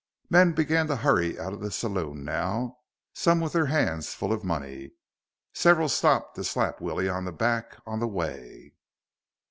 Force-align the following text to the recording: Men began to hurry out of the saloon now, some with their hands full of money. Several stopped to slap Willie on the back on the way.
Men 0.31 0.53
began 0.53 0.87
to 0.87 0.95
hurry 0.95 1.37
out 1.39 1.53
of 1.53 1.59
the 1.59 1.69
saloon 1.69 2.25
now, 2.25 2.79
some 3.13 3.39
with 3.39 3.53
their 3.53 3.67
hands 3.67 4.15
full 4.15 4.33
of 4.33 4.43
money. 4.43 4.93
Several 5.53 5.89
stopped 5.89 6.33
to 6.37 6.43
slap 6.43 6.81
Willie 6.81 7.07
on 7.07 7.23
the 7.23 7.31
back 7.31 7.77
on 7.85 7.99
the 7.99 8.07
way. 8.07 8.73